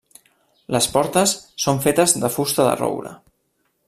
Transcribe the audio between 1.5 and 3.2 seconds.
són fetes de fusta de roure.